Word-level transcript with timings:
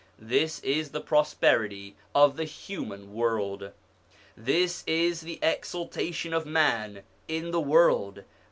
This 0.17 0.59
is 0.61 0.89
the 0.89 0.99
prosperity 0.99 1.95
of 2.15 2.35
the 2.35 2.43
human 2.45 3.13
world! 3.13 3.69
This 4.35 4.83
is 4.87 5.21
the 5.21 5.37
exaltation 5.43 6.33
of 6.33 6.43
man 6.43 7.03
in 7.27 7.51
the 7.51 7.61
world 7.61 8.23